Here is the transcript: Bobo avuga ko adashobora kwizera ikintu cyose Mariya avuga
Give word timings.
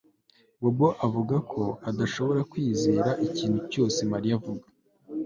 Bobo 0.61 0.87
avuga 1.05 1.35
ko 1.51 1.63
adashobora 1.89 2.41
kwizera 2.51 3.09
ikintu 3.27 3.59
cyose 3.71 3.99
Mariya 4.11 4.35
avuga 4.39 4.65